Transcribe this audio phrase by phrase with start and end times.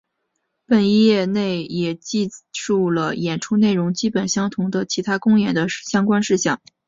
[0.65, 6.59] 本页内也记述了演出内容基本相同的其他公演的相关事项。